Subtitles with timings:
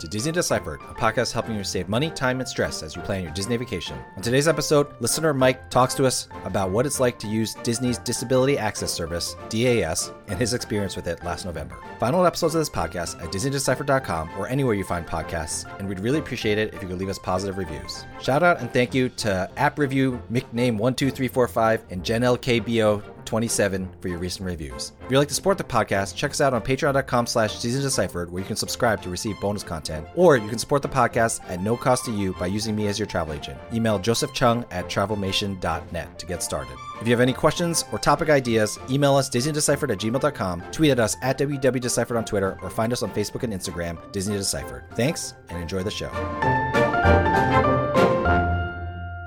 [0.00, 3.22] To Disney Deciphered, a podcast helping you save money, time, and stress as you plan
[3.22, 3.96] your Disney vacation.
[4.16, 7.98] On today's episode, listener Mike talks to us about what it's like to use Disney's
[7.98, 11.78] Disability Access Service, DAS, and his experience with it last November.
[11.98, 16.18] Final episodes of this podcast at DisneyDeciphered.com or anywhere you find podcasts, and we'd really
[16.18, 18.04] appreciate it if you could leave us positive reviews.
[18.20, 24.46] Shout out and thank you to App Review, McName12345, and JenLKBO 27 for your recent
[24.46, 24.92] reviews.
[25.04, 28.40] If you'd like to support the podcast, check us out on patreon.com slash Deciphered, where
[28.40, 31.76] you can subscribe to receive bonus content, or you can support the podcast at no
[31.76, 33.58] cost to you by using me as your travel agent.
[33.72, 36.76] Email Joseph Chung at travelmation.net to get started.
[37.00, 41.00] If you have any questions or topic ideas, email us DisneyDeciphered at gmail.com, tweet at
[41.00, 44.84] us at WWDeciphered on Twitter, or find us on Facebook and Instagram, Disney Deciphered.
[44.92, 46.10] Thanks, and enjoy the show.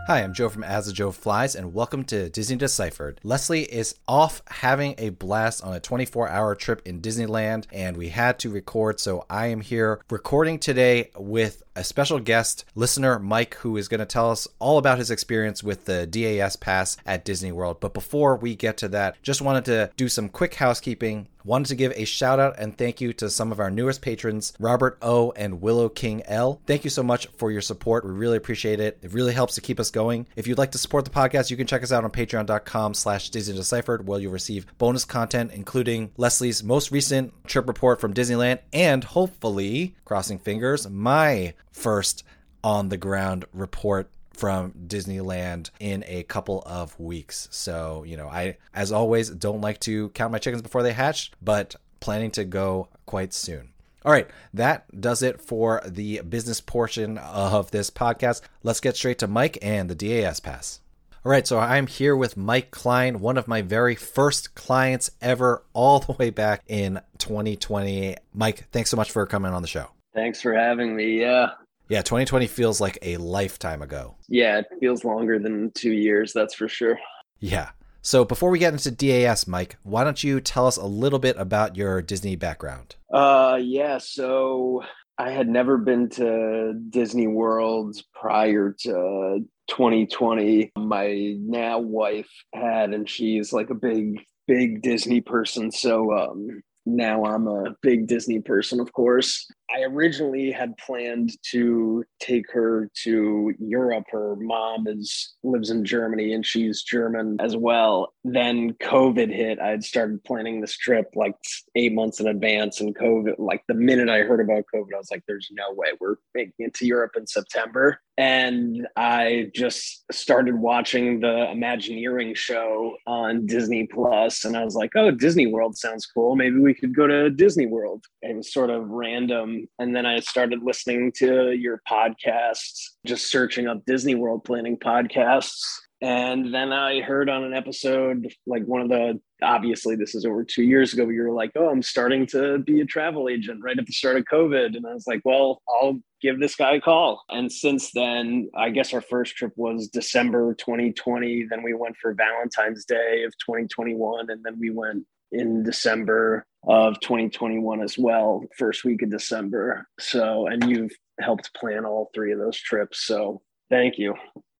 [0.07, 3.19] Hi, I'm Joe from As the Joe Flies, and welcome to Disney Deciphered.
[3.25, 8.07] Leslie is off having a blast on a 24 hour trip in Disneyland, and we
[8.07, 13.55] had to record, so I am here recording today with a special guest listener, Mike,
[13.55, 17.25] who is going to tell us all about his experience with the DAS pass at
[17.25, 17.81] Disney World.
[17.81, 21.27] But before we get to that, just wanted to do some quick housekeeping.
[21.47, 24.51] Wanted to give a shout out and thank you to some of our newest patrons,
[24.59, 26.59] Robert O and Willow King L.
[26.67, 28.03] Thank you so much for your support.
[28.03, 28.97] We really appreciate it.
[29.01, 30.27] It really helps to keep us going.
[30.35, 33.29] If you'd like to support the podcast, you can check us out on patreon.com slash
[33.29, 38.59] Disney Deciphered, where you'll receive bonus content, including Leslie's most recent trip report from Disneyland
[38.73, 42.25] and hopefully, crossing fingers, my first
[42.61, 47.47] on the ground report from Disneyland in a couple of weeks.
[47.51, 51.31] So, you know, I, as always, don't like to count my chickens before they hatch,
[51.41, 53.73] but planning to go quite soon.
[54.05, 58.41] All right, that does it for the business portion of this podcast.
[58.63, 60.79] Let's get straight to Mike and the DAS pass.
[61.25, 65.63] All right, so I'm here with Mike Klein, one of my very first clients ever,
[65.73, 68.15] all the way back in 2020.
[68.33, 69.87] Mike, thanks so much for coming on the show.
[70.13, 71.19] Thanks for having me.
[71.19, 71.49] Yeah,
[71.89, 74.15] yeah, 2020 feels like a lifetime ago.
[74.27, 76.99] Yeah, it feels longer than two years, that's for sure.
[77.39, 77.69] Yeah.
[78.01, 81.35] So before we get into DAS, Mike, why don't you tell us a little bit
[81.37, 82.95] about your Disney background?
[83.13, 83.97] Uh, yeah.
[83.97, 84.83] So
[85.17, 90.71] I had never been to Disney World prior to 2020.
[90.77, 95.71] My now wife had, and she's like a big, big Disney person.
[95.71, 99.45] So um, now I'm a big Disney person, of course.
[99.69, 104.05] I originally had planned to take her to Europe.
[104.09, 108.13] Her mom is lives in Germany and she's German as well.
[108.23, 109.59] Then COVID hit.
[109.59, 111.35] I had started planning this trip like
[111.75, 115.11] eight months in advance, and COVID, like the minute I heard about COVID, I was
[115.11, 120.55] like, "There's no way we're making it to Europe in September." And I just started
[120.55, 126.05] watching the Imagineering show on Disney Plus, and I was like, "Oh, Disney World sounds
[126.05, 126.35] cool.
[126.35, 130.19] Maybe we could go to Disney World." It was sort of random and then I
[130.19, 135.63] started listening to your podcasts, just searching up Disney World planning podcasts.
[136.01, 140.43] And then I heard on an episode, like one of the, obviously, this is over
[140.43, 143.77] two years ago, you were like, oh, I'm starting to be a travel agent right
[143.77, 144.75] at the start of COVID.
[144.75, 147.23] And I was like, well, I'll give this guy a call.
[147.29, 151.47] And since then, I guess our first trip was December 2020.
[151.49, 154.29] Then we went for Valentine's Day of 2021.
[154.29, 159.87] And then we went in December of 2021 as well, first week of December.
[159.99, 163.05] So, and you've helped plan all three of those trips.
[163.05, 163.41] So,
[163.71, 164.13] thank you.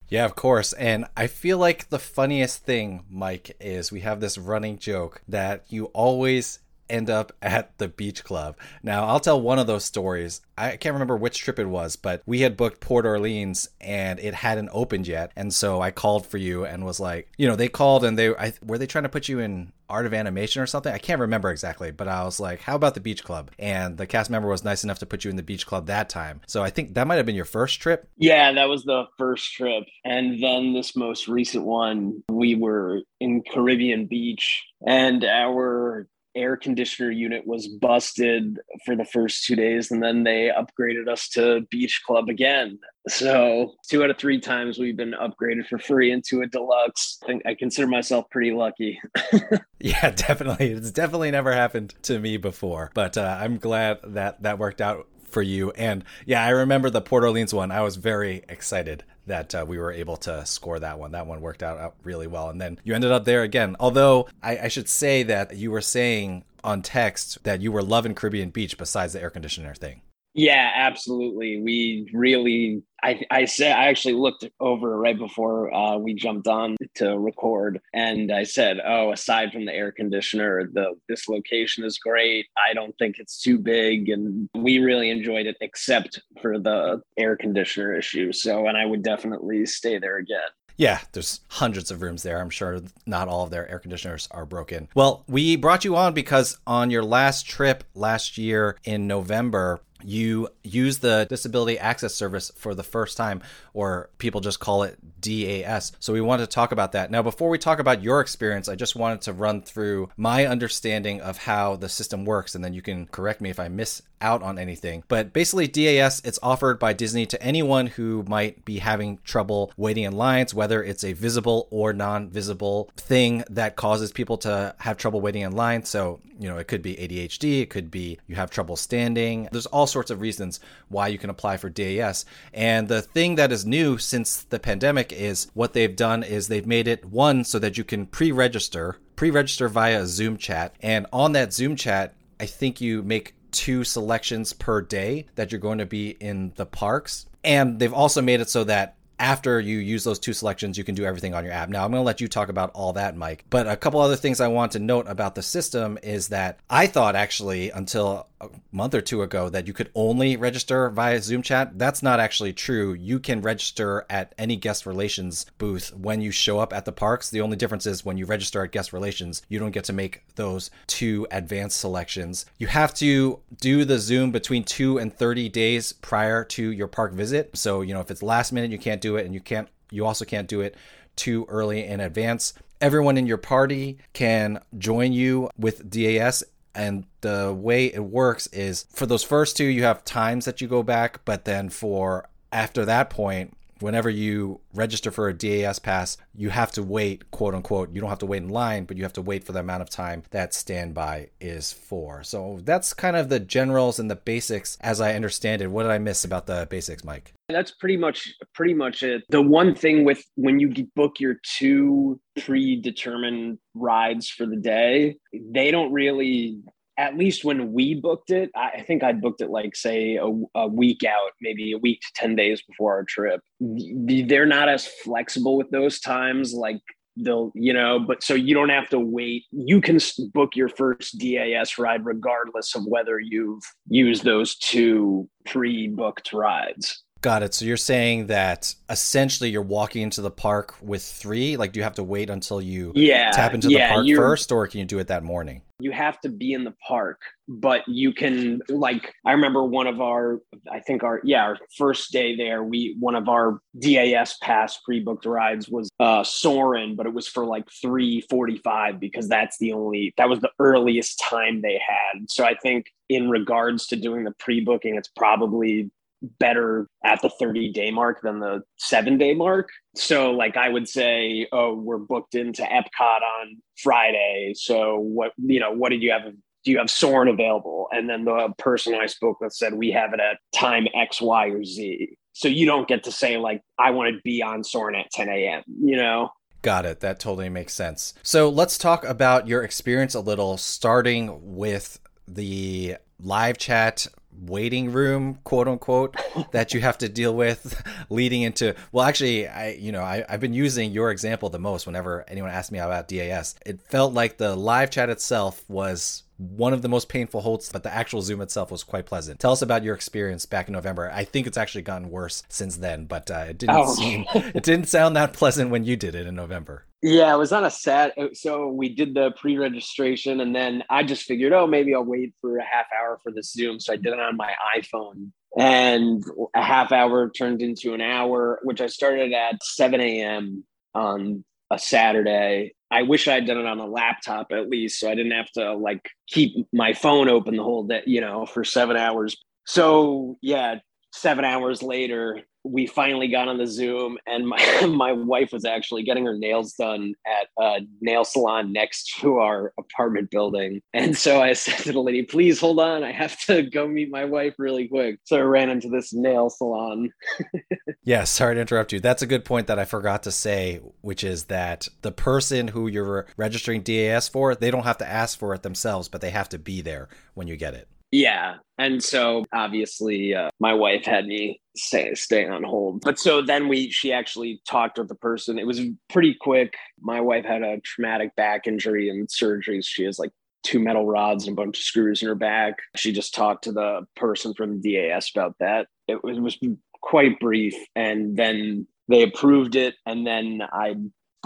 [0.10, 0.74] Yeah, of course.
[0.74, 5.66] And I feel like the funniest thing, Mike, is we have this running joke that
[5.68, 8.58] you always end up at the beach club.
[8.84, 10.42] Now, I'll tell one of those stories.
[10.58, 14.34] I can't remember which trip it was, but we had booked Port Orleans and it
[14.34, 15.32] hadn't opened yet.
[15.36, 18.36] And so I called for you and was like, you know, they called and they
[18.36, 20.92] I, were they trying to put you in art of animation or something?
[20.92, 23.52] I can't remember exactly, but I was like, how about the beach club?
[23.60, 26.10] And the cast member was nice enough to put you in the beach club that
[26.10, 26.42] time.
[26.48, 28.10] So I think that might have been your first trip.
[28.18, 29.84] Yeah, that was the first trip.
[30.04, 36.08] And then this most recent one, we were in Caribbean Beach and our
[36.38, 41.28] air conditioner unit was busted for the first two days, and then they upgraded us
[41.30, 42.80] to Beach Club again.
[43.08, 47.18] So two out of three times we've been upgraded for free into a deluxe.
[47.24, 49.00] I, think I consider myself pretty lucky.
[49.80, 50.72] yeah, definitely.
[50.72, 55.08] It's definitely never happened to me before, but uh, I'm glad that that worked out
[55.24, 55.72] for you.
[55.72, 57.72] And yeah, I remember the Port Orleans one.
[57.72, 61.12] I was very excited that uh, we were able to score that one.
[61.12, 62.50] That one worked out, really well.
[62.50, 63.76] And then you ended up there again.
[63.80, 68.16] Although I, I should say that you were saying on text that you were loving
[68.16, 70.02] Caribbean Beach besides the air conditioner thing.
[70.38, 71.60] Yeah, absolutely.
[71.64, 76.78] We really, I, I said, I actually looked over right before uh, we jumped on
[76.96, 81.98] to record, and I said, "Oh, aside from the air conditioner, the this location is
[81.98, 82.46] great.
[82.56, 87.36] I don't think it's too big, and we really enjoyed it, except for the air
[87.36, 88.32] conditioner issue.
[88.32, 92.40] So, and I would definitely stay there again." Yeah, there's hundreds of rooms there.
[92.40, 94.88] I'm sure not all of their air conditioners are broken.
[94.94, 100.50] Well, we brought you on because on your last trip last year in November, you
[100.64, 103.42] use the disability access service for the first time
[103.74, 105.92] or people just call it DAS.
[106.00, 107.12] So we wanted to talk about that.
[107.12, 111.22] Now before we talk about your experience, I just wanted to run through my understanding
[111.22, 114.42] of how the system works and then you can correct me if I miss out
[114.42, 115.04] on anything.
[115.08, 120.04] But basically DAS it's offered by Disney to anyone who might be having trouble waiting
[120.04, 125.22] in lines whether it's a visible or non-visible thing that causes people to have trouble
[125.22, 125.84] waiting in line.
[125.84, 129.48] So, you know, it could be ADHD, it could be you have trouble standing.
[129.52, 132.26] There's all sorts of reasons why you can apply for DAS.
[132.54, 136.68] And the thing that is new since the pandemic is what they've done is they've
[136.68, 140.76] made it one so that you can pre-register, pre-register via a Zoom chat.
[140.82, 145.62] And on that Zoom chat, I think you make two selections per day that you're
[145.62, 147.26] going to be in the parks.
[147.44, 150.96] And they've also made it so that after you use those two selections, you can
[150.96, 151.70] do everything on your app.
[151.70, 153.46] Now, I'm going to let you talk about all that, Mike.
[153.50, 156.88] But a couple other things I want to note about the system is that I
[156.88, 161.42] thought actually until a month or two ago that you could only register via Zoom
[161.42, 161.78] chat.
[161.78, 162.94] That's not actually true.
[162.94, 167.30] You can register at any guest relations booth when you show up at the parks.
[167.30, 170.24] The only difference is when you register at guest relations, you don't get to make
[170.36, 172.46] those two advanced selections.
[172.58, 177.14] You have to do the Zoom between 2 and 30 days prior to your park
[177.14, 177.58] visit.
[177.58, 180.06] So, you know, if it's last minute, you can't do it and you can't you
[180.06, 180.76] also can't do it
[181.16, 182.54] too early in advance.
[182.80, 186.44] Everyone in your party can join you with DAS
[186.76, 190.68] and the way it works is for those first two you have times that you
[190.68, 196.18] go back but then for after that point whenever you register for a DAS pass,
[196.36, 197.94] you have to wait, quote unquote.
[197.94, 199.82] You don't have to wait in line, but you have to wait for the amount
[199.82, 202.24] of time that standby is for.
[202.24, 205.72] So that's kind of the generals and the basics as I understand it.
[205.72, 207.34] What did I miss about the basics, Mike?
[207.50, 209.24] That's pretty much pretty much it.
[209.30, 215.72] The one thing with when you book your two predetermined rides for the day, they
[215.72, 216.60] don't really
[216.98, 220.68] at least when we booked it, I think I'd booked it like say a, a,
[220.68, 223.42] week out, maybe a week to 10 days before our trip.
[223.60, 226.54] They're not as flexible with those times.
[226.54, 226.82] Like
[227.16, 229.44] they'll, you know, but so you don't have to wait.
[229.52, 230.00] You can
[230.34, 237.04] book your first DAS ride regardless of whether you've used those two pre booked rides.
[237.22, 237.54] Got it.
[237.54, 241.58] So you're saying that essentially you're walking into the park with three?
[241.58, 244.52] Like, do you have to wait until you yeah, tap into yeah, the park first,
[244.52, 245.62] or can you do it that morning?
[245.80, 250.02] You have to be in the park, but you can like I remember one of
[250.02, 250.40] our
[250.72, 255.26] I think our yeah our first day there we one of our DAS pass pre-booked
[255.26, 259.74] rides was uh Soarin', but it was for like three forty five because that's the
[259.74, 262.30] only that was the earliest time they had.
[262.30, 265.92] So I think in regards to doing the pre-booking, it's probably
[266.40, 269.70] better at the 30 day mark than the seven day mark.
[269.96, 274.54] So, like, I would say, oh, we're booked into Epcot on Friday.
[274.56, 276.24] So, what, you know, what did you have?
[276.66, 277.88] Do you have Soarin' available?
[277.92, 281.48] And then the person I spoke with said, we have it at time X, Y,
[281.48, 282.18] or Z.
[282.34, 285.30] So, you don't get to say, like, I want to be on Soarin' at 10
[285.30, 286.30] a.m., you know?
[286.64, 287.00] Got it.
[287.00, 288.14] That totally makes sense.
[288.24, 294.08] So, let's talk about your experience a little, starting with the live chat
[294.46, 296.16] waiting room quote unquote
[296.52, 300.40] that you have to deal with leading into well actually i you know I, i've
[300.40, 304.38] been using your example the most whenever anyone asks me about das it felt like
[304.38, 308.42] the live chat itself was one of the most painful holds, but the actual Zoom
[308.42, 309.40] itself was quite pleasant.
[309.40, 311.12] Tell us about your experience back in November.
[311.12, 313.94] I think it's actually gotten worse since then, but uh, it didn't oh.
[313.94, 316.86] seem it didn't sound that pleasant when you did it in November.
[317.02, 318.18] Yeah, it was on a set.
[318.34, 322.58] So we did the pre-registration, and then I just figured, oh, maybe I'll wait for
[322.58, 323.80] a half hour for the Zoom.
[323.80, 326.24] So I did it on my iPhone, and
[326.56, 330.64] a half hour turned into an hour, which I started at 7 a.m.
[330.96, 335.16] on a Saturday I wish I'd done it on a laptop at least, so I
[335.16, 338.96] didn't have to like keep my phone open the whole day, you know, for seven
[338.96, 339.36] hours.
[339.66, 340.76] So yeah,
[341.14, 346.04] seven hours later, we finally got on the Zoom, and my my wife was actually
[346.04, 350.82] getting her nails done at a nail salon next to our apartment building.
[350.94, 354.10] And so I said to the lady, "Please hold on, I have to go meet
[354.12, 357.12] my wife really quick." So I ran into this nail salon.
[358.04, 359.00] yeah, sorry to interrupt you.
[359.00, 362.88] That's a good point that I forgot to say, which is that the person who
[362.88, 366.50] you're registering DAS for, they don't have to ask for it themselves, but they have
[366.50, 367.88] to be there when you get it.
[368.12, 368.56] Yeah.
[368.78, 373.02] And so obviously uh, my wife had me say stay on hold.
[373.02, 375.60] But so then we she actually talked with the person.
[375.60, 376.76] It was pretty quick.
[377.00, 379.86] My wife had a traumatic back injury and surgeries.
[379.86, 380.32] She has like
[380.64, 382.76] two metal rods and a bunch of screws in her back.
[382.96, 385.88] She just talked to the person from DAS about that.
[386.08, 386.58] It was, it was
[387.02, 390.96] quite brief and then they approved it and then I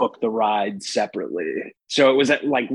[0.02, 1.76] book the ride separately.
[1.86, 2.68] So it was like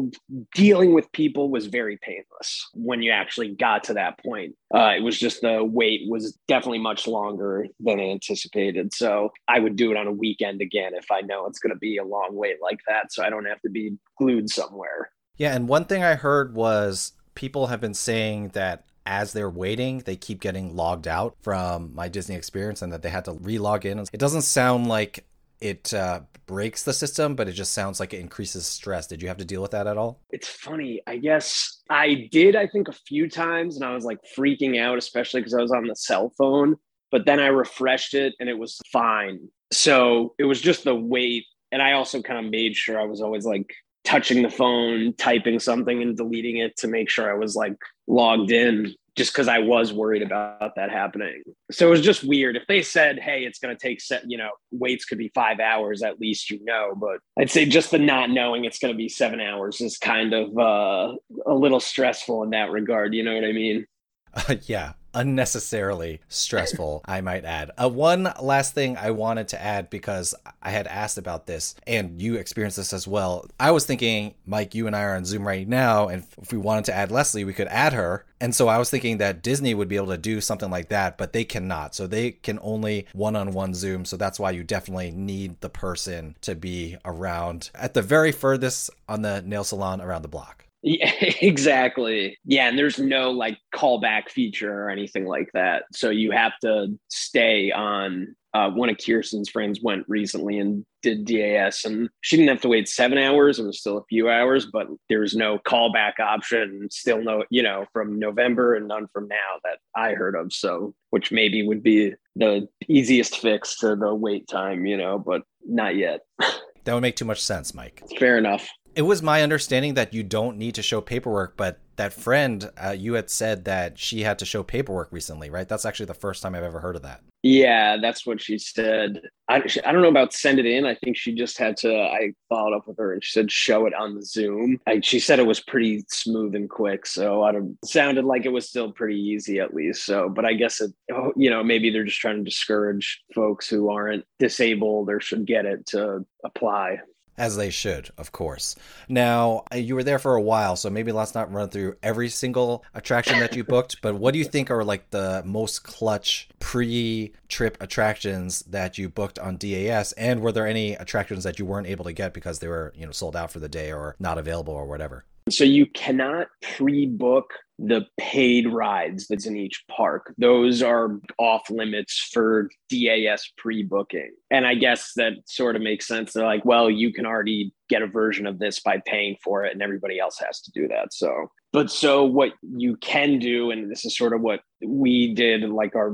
[0.56, 4.56] dealing with people was very painless when you actually got to that point.
[4.74, 8.94] Uh, it was just the wait was definitely much longer than anticipated.
[8.94, 11.80] So I would do it on a weekend again if I know it's going to
[11.80, 13.12] be a long wait like that.
[13.12, 15.12] So I don't have to be glued somewhere.
[15.36, 15.54] Yeah.
[15.54, 20.16] And one thing I heard was people have been saying that as they're waiting, they
[20.16, 24.00] keep getting logged out from my Disney experience and that they had to re-log in.
[24.00, 25.26] It doesn't sound like
[25.60, 29.08] it uh, breaks the system, but it just sounds like it increases stress.
[29.08, 30.22] Did you have to deal with that at all?
[30.30, 31.02] It's funny.
[31.08, 34.98] I guess I did, I think, a few times, and I was like freaking out,
[34.98, 36.76] especially because I was on the cell phone.
[37.12, 39.48] But then I refreshed it and it was fine.
[39.72, 41.46] So it was just the wait.
[41.72, 43.74] And I also kind of made sure I was always like
[44.04, 48.52] touching the phone, typing something and deleting it to make sure I was like logged
[48.52, 51.42] in just because I was worried about that happening.
[51.72, 52.56] So it was just weird.
[52.56, 55.60] If they said, "Hey, it's going to take set," you know, waits could be five
[55.60, 56.94] hours, at least you know.
[56.96, 60.34] But I'd say just the not knowing it's going to be seven hours is kind
[60.34, 63.14] of uh, a little stressful in that regard.
[63.14, 63.86] You know what I mean?
[64.34, 67.72] Uh, yeah, unnecessarily stressful, I might add.
[67.82, 72.22] Uh, one last thing I wanted to add because I had asked about this and
[72.22, 73.46] you experienced this as well.
[73.60, 76.58] I was thinking, Mike, you and I are on Zoom right now, and if we
[76.58, 78.26] wanted to add Leslie, we could add her.
[78.40, 81.18] And so I was thinking that Disney would be able to do something like that,
[81.18, 81.96] but they cannot.
[81.96, 84.06] So they can only one on one Zoom.
[84.06, 88.92] So that's why you definitely need the person to be around at the very furthest
[89.10, 90.67] on the nail salon around the block.
[90.88, 92.38] Yeah, exactly.
[92.46, 95.84] Yeah, and there's no like callback feature or anything like that.
[95.92, 98.36] So you have to stay on.
[98.54, 102.70] Uh, one of Kirsten's friends went recently and did DAS, and she didn't have to
[102.70, 103.60] wait seven hours.
[103.60, 106.88] It was still a few hours, but there was no callback option.
[106.90, 110.54] Still no, you know, from November and none from now that I heard of.
[110.54, 115.44] So, which maybe would be the easiest fix to the wait time, you know, but
[115.66, 116.22] not yet.
[116.86, 118.02] That would make too much sense, Mike.
[118.18, 118.66] Fair enough
[118.98, 122.96] it was my understanding that you don't need to show paperwork, but that friend, uh,
[122.98, 125.70] you had said that she had to show paperwork recently, right?
[125.70, 127.22] That's actually the first time I've ever heard of that.
[127.44, 129.22] Yeah, that's what she said.
[129.48, 130.88] I, I don't know about send it in.
[130.88, 131.96] I think she just had to.
[131.96, 134.80] I followed up with her and she said show it on the Zoom.
[134.88, 138.52] I, she said it was pretty smooth and quick, so I don't sounded like it
[138.52, 140.06] was still pretty easy at least.
[140.06, 143.70] So, but I guess it, oh, you know, maybe they're just trying to discourage folks
[143.70, 146.98] who aren't disabled or should get it to apply
[147.38, 148.76] as they should, of course.
[149.08, 152.30] Now, uh, you were there for a while, so maybe let's not run through every
[152.30, 156.50] single attraction that you booked, but what do you think are like the most clutch
[156.60, 160.12] pre trip attractions that you booked on DAS?
[160.14, 163.06] And were there any attractions that you weren't able to get because they were, you
[163.06, 165.26] know, sold out for the day or not available or whatever?
[165.50, 170.34] So you cannot pre book the paid rides that's in each park.
[170.38, 174.32] Those are off limits for DAS pre booking.
[174.50, 176.34] And I guess that sort of makes sense.
[176.34, 179.74] They're like, well, you can already get a version of this by paying for it,
[179.74, 181.14] and everybody else has to do that.
[181.14, 185.70] So, but so what you can do, and this is sort of what we did,
[185.70, 186.14] like our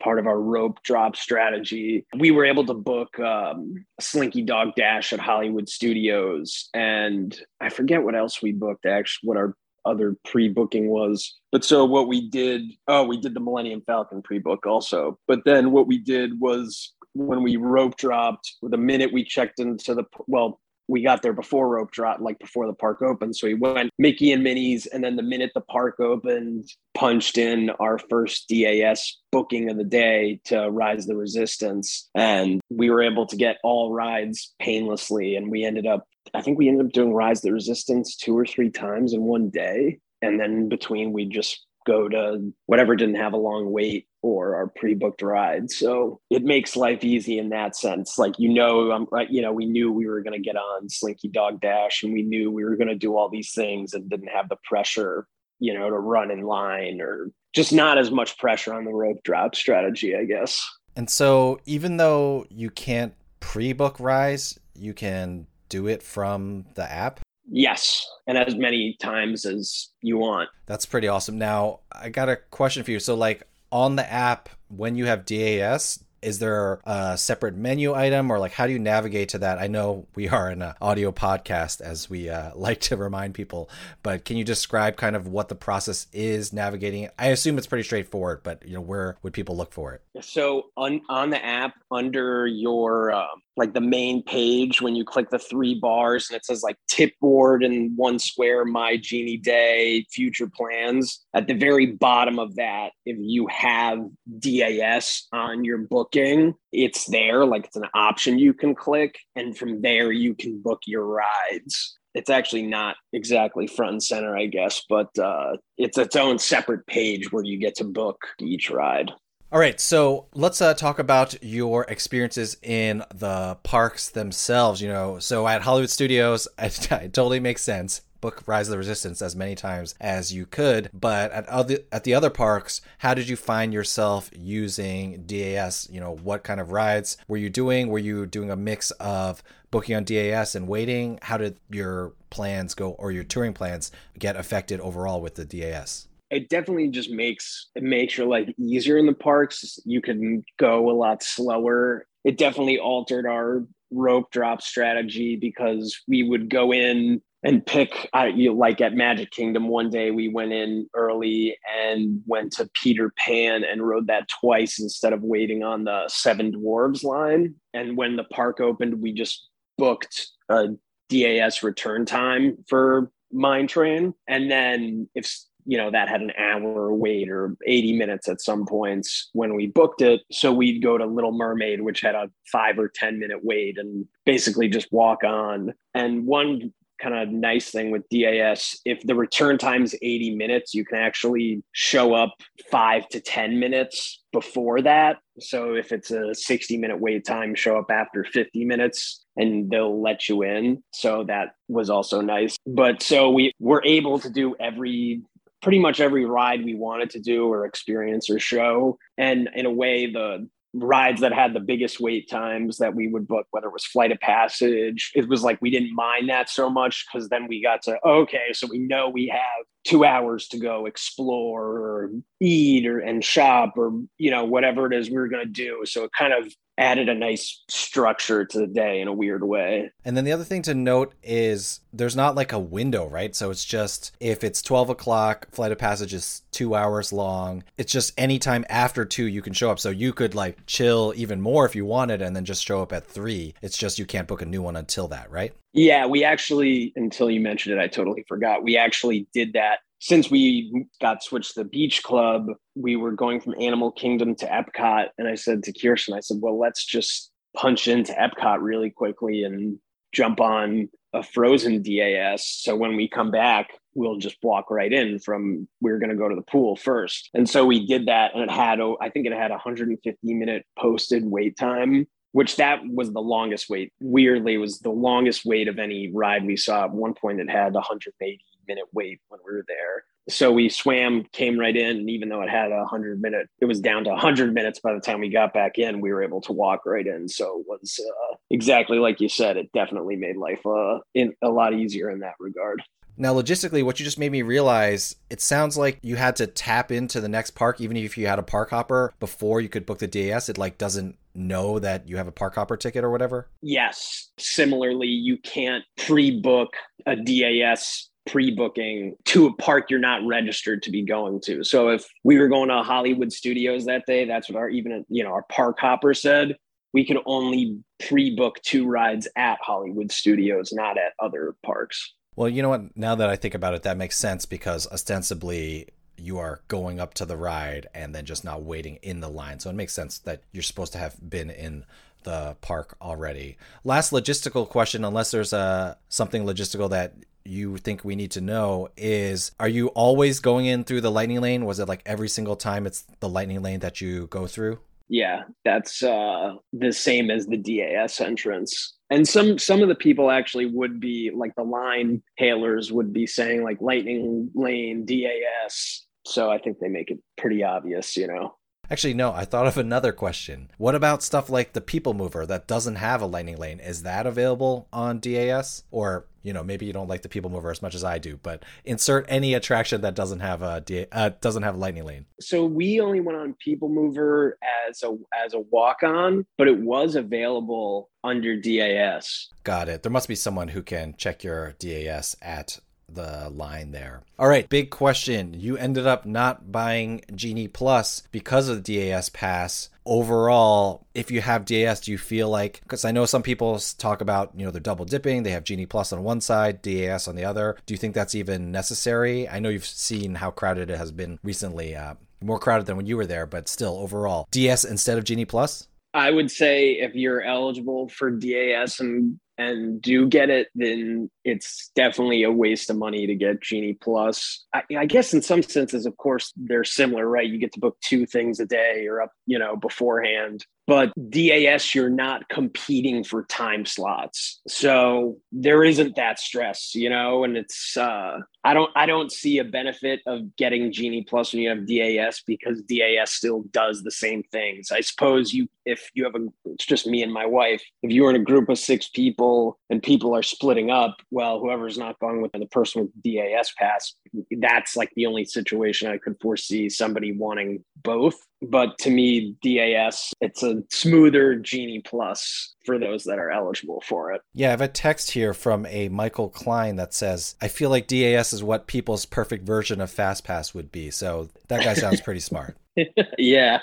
[0.00, 2.06] part of our rope drop strategy.
[2.16, 8.02] We were able to book um, Slinky Dog Dash at Hollywood Studios, and I forget
[8.02, 8.86] what else we booked.
[8.86, 11.38] Actually, what our other pre-booking was.
[11.52, 15.18] But so what we did, oh, we did the Millennium Falcon pre-book also.
[15.26, 19.94] But then what we did was when we rope dropped, the minute we checked into
[19.94, 23.36] the well, we got there before rope drop, like before the park opened.
[23.36, 27.70] So we went Mickey and Minnie's, and then the minute the park opened, punched in
[27.78, 33.26] our first DAS booking of the day to Rise the Resistance, and we were able
[33.26, 35.36] to get all rides painlessly.
[35.36, 38.44] And we ended up, I think we ended up doing Rise the Resistance two or
[38.44, 43.32] three times in one day, and then between we just go to whatever didn't have
[43.32, 45.70] a long wait or our pre-booked ride.
[45.70, 48.18] So it makes life easy in that sense.
[48.18, 50.88] Like you know, I'm like you know, we knew we were going to get on
[50.88, 54.08] Slinky Dog Dash, and we knew we were going to do all these things, and
[54.08, 55.26] didn't have the pressure,
[55.58, 59.22] you know, to run in line or just not as much pressure on the rope
[59.24, 60.62] drop strategy, I guess.
[60.96, 67.20] And so, even though you can't pre-book Rise, you can do it from the app.
[67.52, 70.50] Yes, and as many times as you want.
[70.66, 71.38] That's pretty awesome.
[71.38, 73.00] Now, I got a question for you.
[73.00, 78.30] So, like on the app, when you have DAS, is there a separate menu item
[78.30, 79.58] or like how do you navigate to that?
[79.58, 83.70] I know we are in an audio podcast as we uh, like to remind people
[84.02, 87.84] but can you describe kind of what the process is navigating i assume it's pretty
[87.84, 90.02] straightforward but you know where would people look for it?
[90.20, 95.28] So on on the app under your um, like the main page when you click
[95.28, 100.04] the three bars and it says like tip board and one square my genie day
[100.10, 101.24] future plans.
[101.34, 104.00] At the very bottom of that if you have
[104.40, 109.18] das on your booking it's there like it's an option you can click.
[109.36, 111.98] And from there you can book your rides.
[112.14, 116.84] It's actually not exactly front and center i guess but uh, it's its own separate
[116.88, 119.12] page where you get to book each ride
[119.52, 124.80] all right, so let's uh, talk about your experiences in the parks themselves.
[124.80, 128.02] You know, so at Hollywood Studios, it, it totally makes sense.
[128.20, 132.04] Book Rise of the Resistance as many times as you could, but at other at
[132.04, 135.88] the other parks, how did you find yourself using DAS?
[135.90, 137.88] You know, what kind of rides were you doing?
[137.88, 141.18] Were you doing a mix of booking on DAS and waiting?
[141.22, 146.06] How did your plans go, or your touring plans get affected overall with the DAS?
[146.30, 149.78] It definitely just makes it makes your life easier in the parks.
[149.84, 152.06] You can go a lot slower.
[152.24, 158.50] It definitely altered our rope drop strategy because we would go in and pick you
[158.50, 163.12] know, like at magic kingdom one day we went in early and went to peter
[163.16, 168.16] pan and rode that twice instead of waiting on the seven dwarves line and when
[168.16, 170.68] the park opened we just booked a
[171.08, 175.26] das return time for mine train and then if
[175.64, 179.66] you know that had an hour wait or 80 minutes at some points when we
[179.66, 183.44] booked it so we'd go to little mermaid which had a five or ten minute
[183.44, 188.78] wait and basically just walk on and one kind of nice thing with DAS.
[188.84, 192.34] If the return time is 80 minutes, you can actually show up
[192.70, 195.18] five to 10 minutes before that.
[195.40, 200.00] So if it's a 60 minute wait time, show up after 50 minutes and they'll
[200.00, 200.82] let you in.
[200.92, 202.56] So that was also nice.
[202.66, 205.22] But so we were able to do every
[205.62, 208.98] pretty much every ride we wanted to do or experience or show.
[209.18, 213.26] And in a way, the rides that had the biggest wait times that we would
[213.26, 216.70] book, whether it was Flight of Passage, it was like we didn't mind that so
[216.70, 220.58] much because then we got to, okay, so we know we have two hours to
[220.58, 225.28] go explore or eat or and shop or, you know, whatever it is we were
[225.28, 225.80] going to do.
[225.84, 229.92] So it kind of added a nice structure to the day in a weird way.
[230.04, 233.36] And then the other thing to note is there's not like a window, right?
[233.36, 237.62] So it's just if it's 12 o'clock, Flight of Passage is two hours long.
[237.76, 239.78] It's just anytime after two you can show up.
[239.78, 242.92] So you could like chill even more if you wanted and then just show up
[242.92, 243.54] at three.
[243.60, 245.52] It's just you can't book a new one until that, right?
[245.72, 248.64] Yeah, we actually, until you mentioned it, I totally forgot.
[248.64, 253.40] We actually did that since we got switched to the beach club, we were going
[253.40, 255.08] from Animal Kingdom to Epcot.
[255.18, 259.44] And I said to Kirsten, I said, well, let's just punch into Epcot really quickly
[259.44, 259.78] and
[260.12, 262.46] jump on a frozen DAS.
[262.46, 266.16] So when we come back, we'll just walk right in from we are going to
[266.16, 267.28] go to the pool first.
[267.34, 268.34] And so we did that.
[268.34, 273.12] And it had, I think it had 150 minute posted wait time which that was
[273.12, 273.92] the longest wait.
[274.00, 276.84] Weirdly, was the longest wait of any ride we saw.
[276.84, 280.04] At one point, it had 180 minute wait when we were there.
[280.28, 283.64] So we swam, came right in, and even though it had a hundred minute, it
[283.64, 286.00] was down to a hundred minutes by the time we got back in.
[286.00, 287.28] We were able to walk right in.
[287.28, 289.56] So it was uh, exactly like you said.
[289.56, 292.82] It definitely made life uh, in, a lot easier in that regard.
[293.16, 296.90] Now, logistically, what you just made me realize, it sounds like you had to tap
[296.90, 299.98] into the next park, even if you had a park hopper before you could book
[299.98, 300.48] the DAS.
[300.48, 303.48] It like doesn't know that you have a park hopper ticket or whatever.
[303.62, 304.30] Yes.
[304.38, 306.70] Similarly, you can't pre-book
[307.06, 311.64] a DAS pre-booking to a park you're not registered to be going to.
[311.64, 315.24] So if we were going to Hollywood Studios that day, that's what our even you
[315.24, 316.56] know our park hopper said.
[316.92, 322.14] We could only pre-book two rides at Hollywood Studios, not at other parks.
[322.34, 322.96] Well, you know what?
[322.96, 327.14] Now that I think about it, that makes sense because ostensibly you are going up
[327.14, 329.60] to the ride and then just not waiting in the line.
[329.60, 331.84] So it makes sense that you're supposed to have been in
[332.24, 333.56] the park already.
[333.84, 338.88] Last logistical question, unless there's a something logistical that you think we need to know
[338.96, 341.64] is are you always going in through the lightning lane?
[341.64, 344.78] Was it like every single time it's the lightning lane that you go through?
[345.08, 348.96] Yeah, that's uh, the same as the DAS entrance.
[349.10, 353.26] And some some of the people actually would be like the line hailers would be
[353.26, 356.06] saying like lightning lane DAS.
[356.26, 358.54] So I think they make it pretty obvious, you know.
[358.90, 360.68] Actually, no, I thought of another question.
[360.76, 363.78] What about stuff like the People Mover that doesn't have a lightning lane?
[363.78, 365.84] Is that available on DAS?
[365.92, 368.36] Or, you know, maybe you don't like the People Mover as much as I do,
[368.42, 372.26] but insert any attraction that doesn't have a DA, uh, doesn't have a lightning lane.
[372.40, 376.80] So we only went on People Mover as a as a walk on, but it
[376.80, 379.50] was available under DAS.
[379.62, 380.02] Got it.
[380.02, 382.80] There must be someone who can check your DAS at
[383.14, 384.22] the line there.
[384.38, 385.54] All right, big question.
[385.54, 389.88] You ended up not buying Genie Plus because of the DAS pass.
[390.06, 394.20] Overall, if you have DAS, do you feel like because I know some people talk
[394.20, 397.36] about, you know, they're double dipping, they have Genie Plus on one side, DAS on
[397.36, 397.76] the other.
[397.86, 399.48] Do you think that's even necessary?
[399.48, 401.94] I know you've seen how crowded it has been recently.
[401.94, 405.44] Uh, more crowded than when you were there, but still overall, DS instead of Genie
[405.44, 405.88] Plus?
[406.12, 411.90] I would say if you're eligible for DAS and and do get it, then it's
[411.94, 414.64] definitely a waste of money to get Genie Plus.
[414.74, 417.48] I, I, guess in some senses, of course, they're similar, right?
[417.48, 420.64] You get to book two things a day or up, you know, beforehand.
[420.90, 424.60] But DAS, you're not competing for time slots.
[424.66, 429.58] So there isn't that stress, you know, and it's uh I don't I don't see
[429.58, 434.10] a benefit of getting Genie Plus when you have DAS because DAS still does the
[434.10, 434.90] same things.
[434.90, 438.30] I suppose you if you have a it's just me and my wife, if you're
[438.30, 442.42] in a group of six people and people are splitting up, well, whoever's not going
[442.42, 444.14] with the person with DAS pass,
[444.58, 448.34] that's like the only situation I could foresee somebody wanting both.
[448.60, 454.32] But to me, DAS, it's a smoother Genie Plus for those that are eligible for
[454.32, 454.42] it.
[454.52, 458.06] Yeah, I have a text here from a Michael Klein that says, I feel like
[458.06, 461.10] DAS is what people's perfect version of FastPass would be.
[461.10, 462.76] So that guy sounds pretty smart.
[463.38, 463.78] yeah.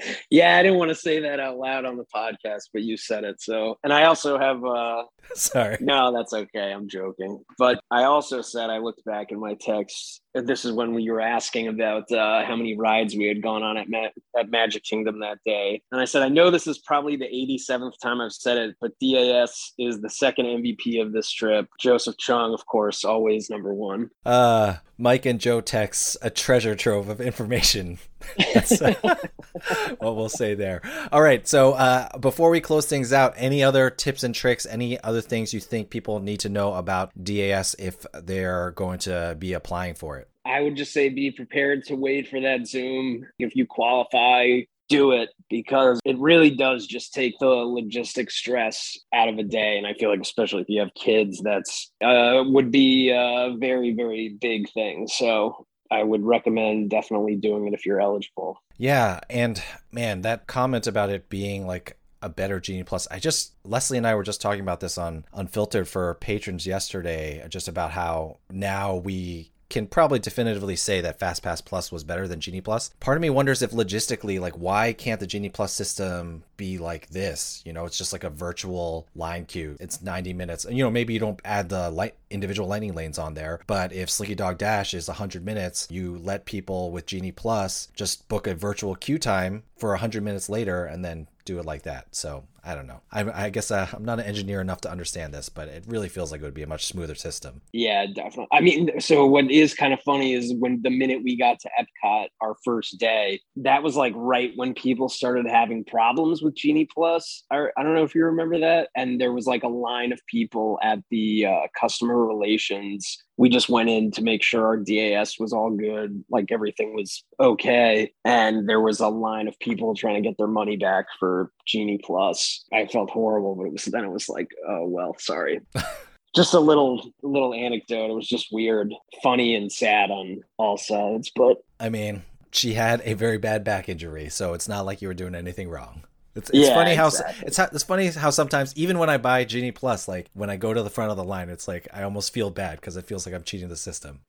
[0.30, 3.24] yeah, I didn't want to say that out loud on the podcast, but you said
[3.24, 3.40] it.
[3.40, 5.78] So, and I also have, uh, sorry.
[5.80, 6.72] No, that's okay.
[6.72, 7.42] I'm joking.
[7.58, 10.22] But I also said, I looked back in my text.
[10.34, 13.76] This is when we were asking about uh, how many rides we had gone on
[13.76, 15.82] at, Ma- at Magic Kingdom that day.
[15.90, 18.92] And I said, I know this is probably the 87th time I've said it, but
[19.00, 21.68] DAS is the second MVP of this trip.
[21.80, 24.10] Joseph Chung, of course, always number one.
[24.24, 27.98] Uh, Mike and Joe texts a treasure trove of information.
[28.54, 28.94] That's uh,
[29.98, 30.82] what we'll say there.
[31.10, 31.46] All right.
[31.48, 35.54] So uh, before we close things out, any other tips and tricks, any other things
[35.54, 40.18] you think people need to know about DAS if they're going to be applying for
[40.18, 40.29] it?
[40.50, 43.24] I would just say be prepared to wait for that Zoom.
[43.38, 49.28] If you qualify, do it because it really does just take the logistic stress out
[49.28, 52.72] of a day and i feel like especially if you have kids that's uh, would
[52.72, 58.00] be a very very big thing so i would recommend definitely doing it if you're
[58.00, 63.08] eligible yeah and man that comment about it being like a better Genie Plus.
[63.10, 67.42] I just Leslie and I were just talking about this on Unfiltered for patrons yesterday,
[67.48, 72.40] just about how now we can probably definitively say that FastPass Plus was better than
[72.40, 72.90] Genie Plus.
[73.00, 77.08] Part of me wonders if logistically, like, why can't the Genie Plus system be like
[77.08, 77.62] this?
[77.64, 79.76] You know, it's just like a virtual line queue.
[79.80, 80.64] It's 90 minutes.
[80.64, 83.92] And, you know, maybe you don't add the light individual lightning lanes on there, but
[83.92, 88.46] if Slinky Dog Dash is 100 minutes, you let people with Genie Plus just book
[88.46, 92.06] a virtual queue time for 100 minutes later and then do it like that.
[92.12, 93.00] So I don't know.
[93.10, 96.08] I, I guess uh, I'm not an engineer enough to understand this, but it really
[96.08, 97.62] feels like it would be a much smoother system.
[97.72, 98.48] Yeah, definitely.
[98.52, 101.70] I mean, so what is kind of funny is when the minute we got to
[101.80, 106.88] Epcot our first day, that was like right when people started having problems with Genie
[106.92, 107.44] Plus.
[107.50, 108.88] I, I don't know if you remember that.
[108.96, 113.70] And there was like a line of people at the uh, customer relations we just
[113.70, 118.12] went in to make sure our DAS was all good, like everything was okay.
[118.22, 122.02] And there was a line of people trying to get their money back for Genie
[122.04, 122.66] Plus.
[122.70, 125.62] I felt horrible, but it was then it was like, oh well, sorry.
[126.36, 128.10] just a little little anecdote.
[128.10, 131.32] It was just weird, funny and sad on all sides.
[131.34, 135.08] But I mean, she had a very bad back injury, so it's not like you
[135.08, 136.02] were doing anything wrong.
[136.40, 137.46] It's, it's yeah, funny how exactly.
[137.46, 140.72] it's it's funny how sometimes even when I buy Genie Plus, like when I go
[140.72, 143.26] to the front of the line, it's like I almost feel bad because it feels
[143.26, 144.20] like I'm cheating the system,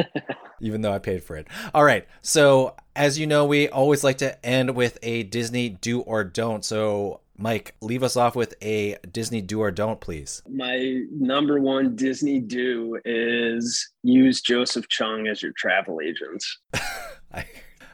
[0.60, 1.46] even though I paid for it.
[1.72, 6.00] All right, so as you know, we always like to end with a Disney do
[6.00, 6.64] or don't.
[6.64, 10.42] So Mike, leave us off with a Disney do or don't, please.
[10.48, 16.44] My number one Disney do is use Joseph Chung as your travel agent.
[17.32, 17.46] I,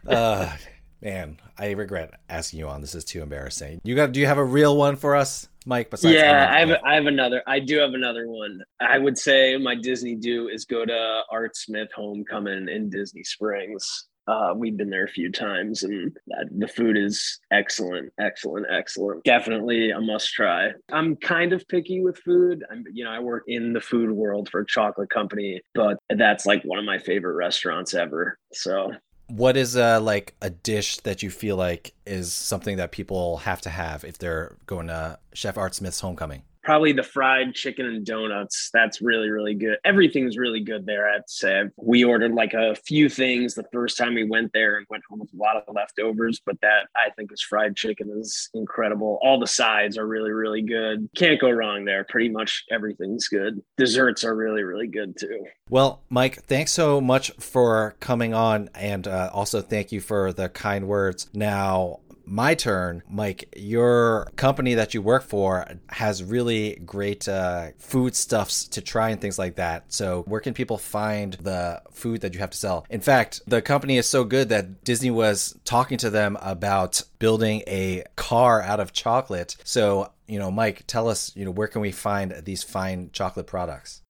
[0.06, 0.56] uh,
[1.00, 2.80] Man, I regret asking you on.
[2.80, 3.80] This is too embarrassing.
[3.84, 4.12] You got?
[4.12, 5.90] Do you have a real one for us, Mike?
[5.90, 7.42] Besides yeah, I have I have another.
[7.46, 8.62] I do have another one.
[8.80, 14.08] I would say my Disney do is go to Art Smith Homecoming in Disney Springs.
[14.26, 16.14] Uh, we've been there a few times, and
[16.58, 19.24] the food is excellent, excellent, excellent.
[19.24, 20.72] Definitely a must try.
[20.92, 22.62] I'm kind of picky with food.
[22.70, 26.44] I'm, you know, I work in the food world for a chocolate company, but that's
[26.44, 28.38] like one of my favorite restaurants ever.
[28.52, 28.92] So
[29.28, 33.60] what is uh like a dish that you feel like is something that people have
[33.60, 36.42] to have if they're going to Chef Art Smith's homecoming?
[36.68, 38.68] Probably the fried chicken and donuts.
[38.74, 39.78] That's really, really good.
[39.86, 41.08] Everything's really good there.
[41.08, 44.84] I'd say we ordered like a few things the first time we went there and
[44.90, 48.50] went home with a lot of leftovers, but that I think is fried chicken is
[48.52, 49.18] incredible.
[49.22, 51.08] All the sides are really, really good.
[51.16, 52.04] Can't go wrong there.
[52.04, 53.62] Pretty much everything's good.
[53.78, 55.46] Desserts are really, really good too.
[55.70, 60.50] Well, Mike, thanks so much for coming on, and uh, also thank you for the
[60.50, 61.30] kind words.
[61.32, 68.14] Now, my turn, Mike, your company that you work for has really great uh, food
[68.14, 69.84] stuffs to try and things like that.
[69.88, 72.86] So, where can people find the food that you have to sell?
[72.90, 77.62] In fact, the company is so good that Disney was talking to them about building
[77.66, 79.56] a car out of chocolate.
[79.64, 83.46] So, you know, Mike, tell us, you know, where can we find these fine chocolate
[83.46, 84.02] products?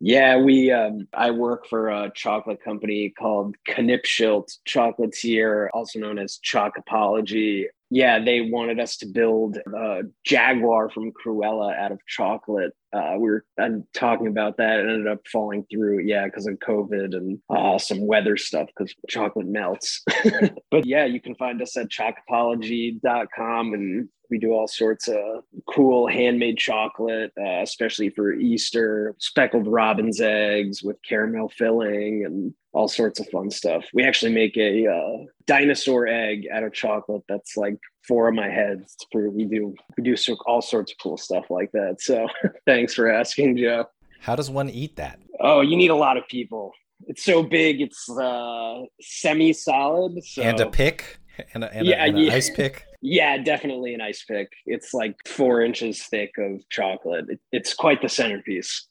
[0.00, 0.70] Yeah, we.
[0.72, 7.66] Um, I work for a chocolate company called Knipschild Chocolatier, also known as Chocopology.
[7.90, 12.72] Yeah, they wanted us to build a Jaguar from Cruella out of chocolate.
[12.92, 14.78] Uh, we were I'm talking about that.
[14.78, 18.94] It ended up falling through, yeah, because of COVID and uh, some weather stuff because
[19.08, 20.04] chocolate melts.
[20.70, 26.06] but yeah, you can find us at chocopology.com and we do all sorts of cool
[26.06, 33.20] handmade chocolate, uh, especially for Easter, speckled robin's eggs with caramel filling and all sorts
[33.20, 33.84] of fun stuff.
[33.92, 38.48] We actually make a uh, dinosaur egg out of chocolate that's like four of my
[38.48, 38.96] heads.
[39.10, 42.00] For we do we do all sorts of cool stuff like that.
[42.00, 42.28] So
[42.66, 43.86] thanks for asking, Joe.
[44.20, 45.18] How does one eat that?
[45.40, 46.72] Oh, you need a lot of people.
[47.06, 47.80] It's so big.
[47.80, 50.22] It's uh, semi-solid.
[50.22, 50.42] So.
[50.42, 51.18] And a pick
[51.54, 52.34] and, a, and, yeah, a, and yeah.
[52.34, 52.84] ice pick.
[53.02, 54.52] Yeah, definitely an ice pick.
[54.66, 57.26] It's like four inches thick of chocolate.
[57.28, 58.86] It, it's quite the centerpiece.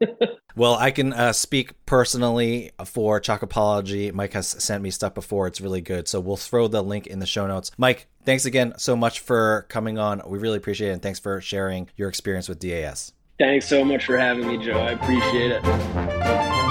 [0.56, 4.12] well, I can uh, speak personally for Chocopology.
[4.12, 5.46] Mike has sent me stuff before.
[5.46, 6.08] It's really good.
[6.08, 7.70] So we'll throw the link in the show notes.
[7.78, 10.20] Mike, thanks again so much for coming on.
[10.26, 10.92] We really appreciate it.
[10.92, 13.12] And thanks for sharing your experience with DAS.
[13.38, 14.78] Thanks so much for having me, Joe.
[14.78, 16.63] I appreciate it.